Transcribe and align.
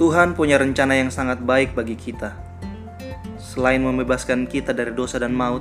Tuhan 0.00 0.32
punya 0.32 0.56
rencana 0.56 0.96
yang 0.96 1.12
sangat 1.12 1.44
baik 1.44 1.76
bagi 1.76 1.92
kita. 1.92 2.32
Selain 3.36 3.84
membebaskan 3.84 4.48
kita 4.48 4.72
dari 4.72 4.96
dosa 4.96 5.20
dan 5.20 5.36
maut, 5.36 5.60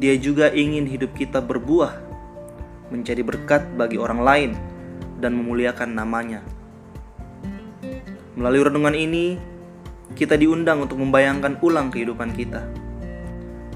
Dia 0.00 0.16
juga 0.16 0.48
ingin 0.48 0.88
hidup 0.88 1.12
kita 1.12 1.44
berbuah, 1.44 2.00
menjadi 2.88 3.20
berkat 3.20 3.76
bagi 3.76 4.00
orang 4.00 4.24
lain, 4.24 4.50
dan 5.20 5.36
memuliakan 5.36 5.92
namanya. 5.92 6.40
Melalui 8.40 8.64
renungan 8.64 8.96
ini, 8.96 9.36
kita 10.16 10.40
diundang 10.40 10.88
untuk 10.88 10.96
membayangkan 10.96 11.60
ulang 11.60 11.92
kehidupan 11.92 12.32
kita. 12.32 12.64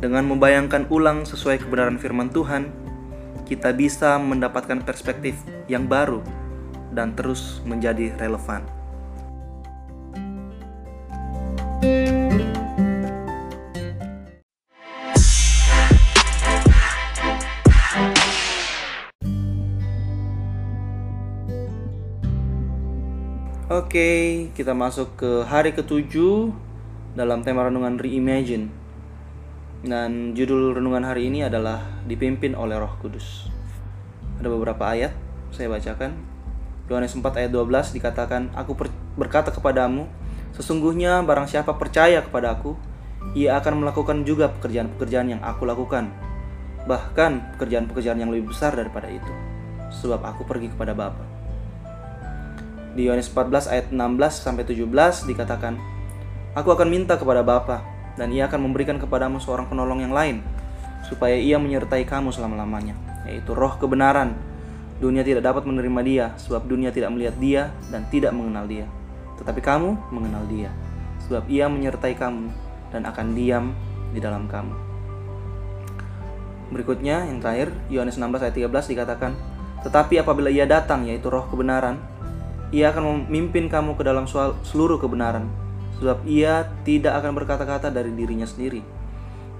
Dengan 0.00 0.24
membayangkan 0.24 0.88
ulang 0.88 1.28
sesuai 1.28 1.60
kebenaran 1.60 2.00
firman 2.00 2.32
Tuhan, 2.32 2.72
kita 3.44 3.76
bisa 3.76 4.16
mendapatkan 4.16 4.80
perspektif 4.80 5.36
yang 5.68 5.84
baru 5.84 6.24
dan 6.96 7.12
terus 7.12 7.60
menjadi 7.68 8.16
relevan. 8.16 8.83
Oke, 23.74 24.54
kita 24.54 24.70
masuk 24.70 25.18
ke 25.18 25.42
hari 25.50 25.74
ketujuh 25.74 26.54
dalam 27.18 27.42
tema 27.42 27.66
renungan 27.66 27.98
Reimagine. 27.98 28.70
Dan 29.82 30.30
judul 30.38 30.78
renungan 30.78 31.02
hari 31.02 31.26
ini 31.26 31.42
adalah 31.42 31.82
dipimpin 32.06 32.54
oleh 32.54 32.78
Roh 32.78 32.94
Kudus. 33.02 33.50
Ada 34.38 34.46
beberapa 34.46 34.78
ayat 34.86 35.10
saya 35.50 35.66
bacakan. 35.66 36.14
Yohanes 36.86 37.18
4 37.18 37.34
ayat 37.34 37.50
12 37.50 37.90
dikatakan, 37.90 38.54
"Aku 38.54 38.78
berkata 39.18 39.50
kepadamu, 39.50 40.06
sesungguhnya 40.54 41.26
barang 41.26 41.50
siapa 41.50 41.74
percaya 41.74 42.22
kepada 42.22 42.54
aku, 42.54 42.78
ia 43.34 43.58
akan 43.58 43.82
melakukan 43.82 44.22
juga 44.22 44.54
pekerjaan-pekerjaan 44.54 45.34
yang 45.34 45.42
aku 45.42 45.66
lakukan, 45.66 46.14
bahkan 46.86 47.42
pekerjaan-pekerjaan 47.58 48.22
yang 48.22 48.30
lebih 48.30 48.54
besar 48.54 48.78
daripada 48.78 49.10
itu, 49.10 49.34
sebab 49.90 50.22
aku 50.22 50.46
pergi 50.46 50.70
kepada 50.70 50.94
Bapa." 50.94 51.33
Di 52.94 53.10
Yohanes 53.10 53.26
14 53.26 53.74
ayat 53.74 53.86
16 53.90 53.98
sampai 54.38 54.62
17 54.62 55.26
dikatakan, 55.26 55.74
Aku 56.54 56.70
akan 56.70 56.86
minta 56.86 57.18
kepada 57.18 57.42
Bapa 57.42 57.82
dan 58.14 58.30
ia 58.30 58.46
akan 58.46 58.70
memberikan 58.70 59.02
kepadamu 59.02 59.42
seorang 59.42 59.66
penolong 59.66 60.06
yang 60.06 60.14
lain 60.14 60.46
supaya 61.10 61.34
ia 61.34 61.58
menyertai 61.58 62.06
kamu 62.06 62.30
selama-lamanya, 62.30 62.94
yaitu 63.26 63.50
roh 63.50 63.74
kebenaran. 63.82 64.38
Dunia 65.02 65.26
tidak 65.26 65.42
dapat 65.42 65.66
menerima 65.66 66.00
dia 66.06 66.26
sebab 66.38 66.70
dunia 66.70 66.94
tidak 66.94 67.10
melihat 67.10 67.34
dia 67.42 67.62
dan 67.90 68.06
tidak 68.14 68.30
mengenal 68.30 68.70
dia. 68.70 68.86
Tetapi 69.42 69.58
kamu 69.58 70.14
mengenal 70.14 70.46
dia 70.46 70.70
sebab 71.26 71.50
ia 71.50 71.66
menyertai 71.66 72.14
kamu 72.14 72.46
dan 72.94 73.02
akan 73.10 73.26
diam 73.34 73.74
di 74.14 74.22
dalam 74.22 74.46
kamu. 74.46 74.70
Berikutnya 76.70 77.26
yang 77.26 77.42
terakhir 77.42 77.74
Yohanes 77.90 78.14
16 78.14 78.46
ayat 78.46 78.54
13 78.54 78.86
dikatakan, 78.86 79.32
"Tetapi 79.82 80.22
apabila 80.22 80.46
ia 80.46 80.62
datang 80.62 81.10
yaitu 81.10 81.26
roh 81.26 81.50
kebenaran, 81.50 81.98
ia 82.74 82.90
akan 82.90 83.30
memimpin 83.30 83.70
kamu 83.70 83.94
ke 83.94 84.02
dalam 84.02 84.26
seluruh 84.66 84.98
kebenaran, 84.98 85.46
sebab 86.02 86.26
ia 86.26 86.66
tidak 86.82 87.22
akan 87.22 87.38
berkata-kata 87.38 87.86
dari 87.94 88.10
dirinya 88.10 88.50
sendiri, 88.50 88.82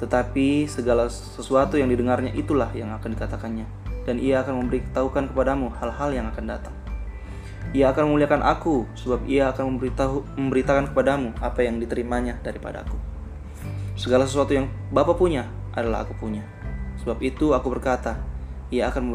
tetapi 0.03 0.67
segala 0.67 1.07
sesuatu 1.07 1.79
yang 1.79 1.87
didengarnya 1.87 2.35
itulah 2.35 2.75
yang 2.75 2.91
akan 2.91 3.15
dikatakannya, 3.15 3.71
dan 4.03 4.19
ia 4.19 4.43
akan 4.43 4.67
memberitahukan 4.67 5.31
kepadamu 5.31 5.71
hal-hal 5.79 6.11
yang 6.11 6.27
akan 6.27 6.45
datang. 6.51 6.75
Ia 7.71 7.95
akan 7.95 8.11
memuliakan 8.11 8.43
aku, 8.43 8.91
sebab 8.99 9.31
ia 9.31 9.55
akan 9.55 9.79
memberitahu, 9.79 10.35
memberitakan 10.35 10.91
kepadamu 10.91 11.39
apa 11.39 11.63
yang 11.63 11.79
diterimanya 11.79 12.43
daripada 12.43 12.83
aku. 12.83 12.99
Segala 13.95 14.27
sesuatu 14.27 14.59
yang 14.59 14.67
Bapa 14.91 15.15
punya 15.15 15.47
adalah 15.71 16.03
aku 16.03 16.19
punya. 16.19 16.43
Sebab 16.99 17.23
itu 17.23 17.55
aku 17.55 17.71
berkata, 17.71 18.19
ia 18.75 18.91
akan 18.91 19.07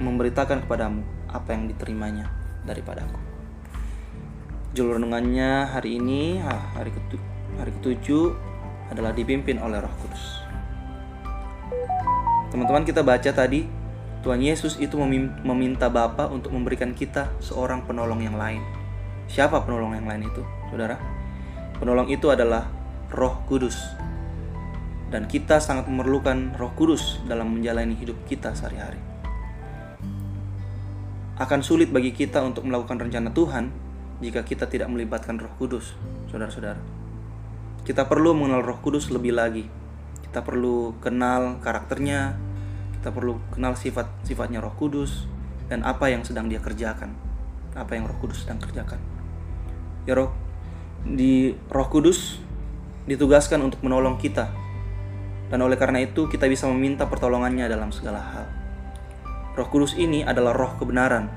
memberitakan 0.00 0.64
kepadamu 0.64 1.04
apa 1.28 1.52
yang 1.52 1.68
diterimanya 1.68 2.32
daripada 2.64 3.04
Judul 4.72 4.96
renungannya 4.96 5.68
hari 5.68 6.00
ini 6.00 6.40
hari 6.40 6.88
ketu 6.96 7.20
hari 7.60 7.76
ketujuh 7.76 8.32
adalah 8.88 9.12
dipimpin 9.12 9.60
oleh 9.60 9.84
Roh 9.84 9.92
Kudus. 10.00 10.40
Teman-teman 12.48 12.80
kita 12.88 13.04
baca 13.04 13.36
tadi 13.36 13.68
Tuhan 14.24 14.40
Yesus 14.40 14.80
itu 14.80 14.96
meminta 15.44 15.92
Bapa 15.92 16.24
untuk 16.32 16.56
memberikan 16.56 16.96
kita 16.96 17.28
seorang 17.44 17.84
penolong 17.84 18.24
yang 18.24 18.40
lain. 18.40 18.64
Siapa 19.28 19.60
penolong 19.60 19.92
yang 19.92 20.08
lain 20.08 20.32
itu, 20.32 20.40
saudara? 20.72 20.96
Penolong 21.76 22.08
itu 22.08 22.32
adalah 22.32 22.64
Roh 23.12 23.44
Kudus. 23.44 23.76
Dan 25.12 25.28
kita 25.28 25.60
sangat 25.60 25.84
memerlukan 25.84 26.56
Roh 26.56 26.72
Kudus 26.72 27.20
dalam 27.28 27.60
menjalani 27.60 27.92
hidup 27.92 28.16
kita 28.24 28.56
sehari-hari. 28.56 28.96
Akan 31.36 31.60
sulit 31.60 31.92
bagi 31.92 32.16
kita 32.16 32.40
untuk 32.40 32.64
melakukan 32.64 32.96
rencana 32.96 33.28
Tuhan 33.36 33.81
jika 34.22 34.46
kita 34.46 34.70
tidak 34.70 34.86
melibatkan 34.86 35.34
Roh 35.34 35.50
Kudus, 35.58 35.98
saudara-saudara. 36.30 36.78
Kita 37.82 38.06
perlu 38.06 38.38
mengenal 38.38 38.62
Roh 38.62 38.78
Kudus 38.78 39.10
lebih 39.10 39.34
lagi. 39.34 39.66
Kita 40.22 40.46
perlu 40.46 40.94
kenal 41.02 41.58
karakternya, 41.58 42.38
kita 42.96 43.10
perlu 43.10 43.42
kenal 43.50 43.74
sifat-sifatnya 43.74 44.62
Roh 44.62 44.78
Kudus 44.78 45.26
dan 45.66 45.82
apa 45.82 46.06
yang 46.06 46.22
sedang 46.22 46.46
dia 46.46 46.62
kerjakan. 46.62 47.10
Apa 47.74 47.98
yang 47.98 48.06
Roh 48.06 48.14
Kudus 48.22 48.46
sedang 48.46 48.62
kerjakan. 48.62 49.02
Ya 50.06 50.14
Roh 50.14 50.30
di 51.02 51.58
Roh 51.66 51.90
Kudus 51.90 52.38
ditugaskan 53.10 53.58
untuk 53.58 53.82
menolong 53.82 54.22
kita. 54.22 54.54
Dan 55.50 55.66
oleh 55.66 55.74
karena 55.74 55.98
itu 55.98 56.30
kita 56.30 56.46
bisa 56.46 56.70
meminta 56.70 57.10
pertolongannya 57.10 57.66
dalam 57.66 57.90
segala 57.90 58.22
hal. 58.22 58.46
Roh 59.58 59.68
Kudus 59.68 59.98
ini 59.98 60.22
adalah 60.22 60.54
roh 60.54 60.78
kebenaran 60.78 61.28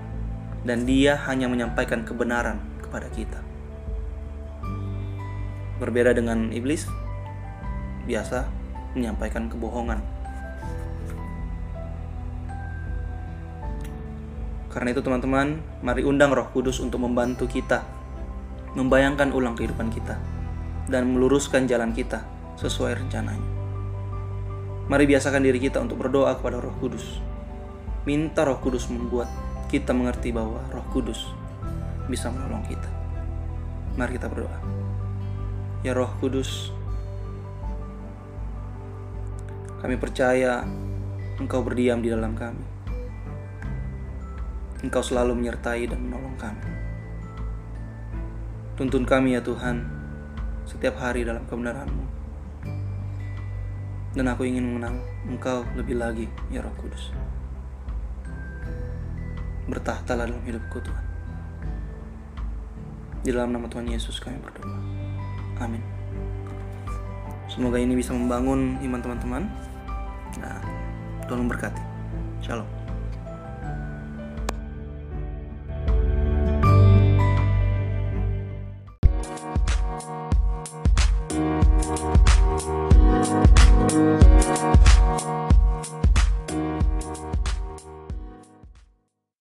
dan 0.65 0.85
dia 0.85 1.17
hanya 1.29 1.45
menyampaikan 1.49 2.05
kebenaran 2.07 2.74
kepada 2.95 3.11
kita. 3.11 3.43
Berbeda 5.83 6.15
dengan 6.15 6.55
iblis, 6.55 6.87
biasa 8.07 8.47
menyampaikan 8.95 9.51
kebohongan. 9.51 9.99
Karena 14.71 14.95
itu 14.95 15.03
teman-teman, 15.03 15.59
mari 15.83 16.07
undang 16.07 16.31
Roh 16.31 16.47
Kudus 16.55 16.79
untuk 16.79 17.03
membantu 17.03 17.51
kita 17.51 17.83
membayangkan 18.79 19.35
ulang 19.35 19.59
kehidupan 19.59 19.91
kita 19.91 20.15
dan 20.87 21.11
meluruskan 21.11 21.67
jalan 21.67 21.91
kita 21.91 22.23
sesuai 22.55 23.03
rencananya. 23.03 23.51
Mari 24.87 25.03
biasakan 25.03 25.43
diri 25.43 25.59
kita 25.59 25.83
untuk 25.83 25.99
berdoa 25.99 26.39
kepada 26.39 26.63
Roh 26.63 26.75
Kudus. 26.79 27.19
Minta 28.07 28.47
Roh 28.47 28.63
Kudus 28.63 28.87
membuat 28.87 29.27
kita 29.67 29.91
mengerti 29.91 30.31
bahwa 30.31 30.63
Roh 30.71 30.87
Kudus 30.95 31.44
bisa 32.05 32.29
menolong 32.29 32.61
kita. 32.69 32.89
Mari 33.95 34.17
kita 34.17 34.27
berdoa. 34.29 34.59
Ya 35.85 35.93
Roh 35.93 36.09
Kudus, 36.17 36.73
kami 39.85 40.01
percaya 40.01 40.65
Engkau 41.35 41.61
berdiam 41.61 41.99
di 41.99 42.09
dalam 42.09 42.33
kami. 42.33 42.63
Engkau 44.81 45.03
selalu 45.03 45.37
menyertai 45.37 45.85
dan 45.85 45.99
menolong 46.01 46.37
kami. 46.41 46.65
Tuntun 48.75 49.05
kami 49.07 49.37
ya 49.37 49.41
Tuhan, 49.45 49.87
setiap 50.65 50.97
hari 50.99 51.21
dalam 51.21 51.45
kebenaran-Mu. 51.45 52.05
Dan 54.17 54.25
aku 54.31 54.47
ingin 54.47 54.65
mengenal 54.65 54.99
Engkau 55.29 55.63
lebih 55.77 56.01
lagi, 56.01 56.25
ya 56.49 56.65
Roh 56.65 56.73
Kudus. 56.81 57.13
Bertahtalah 59.69 60.25
dalam 60.25 60.43
hidupku 60.43 60.81
Tuhan. 60.81 61.04
Di 63.25 63.33
dalam 63.33 63.57
nama 63.57 63.65
Tuhan 63.65 63.89
Yesus 63.89 64.21
kami 64.21 64.37
berdoa. 64.37 64.77
Amin. 65.57 65.81
Semoga 67.49 67.81
ini 67.81 67.97
bisa 67.97 68.13
membangun 68.13 68.77
iman 68.85 69.01
teman-teman. 69.01 69.49
Nah, 70.37 70.61
Tuhan 71.25 71.49
memberkati. 71.49 71.81
Shalom. 72.45 72.84